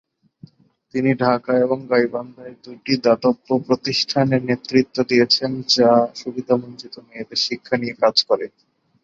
তিনি 0.93 1.11
ঢাকা 1.21 1.53
এবং 1.65 1.79
গাইবান্ধায় 1.91 2.55
দুটি 2.63 2.93
দাতব্য 3.05 3.47
প্রতিষ্ঠানের 3.67 4.41
নেতৃত্ব 4.49 4.97
দিয়েছেন, 5.09 5.51
যা 5.75 5.89
সুবিধাবঞ্চিত 6.15 6.95
মেয়েদের 7.07 7.39
শিক্ষা 7.45 7.75
নিয়ে 7.77 7.95
কাজ 8.01 8.15
করে। 8.29 8.45